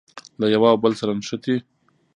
[0.39, 1.55] له یوه او بل سره نښتي.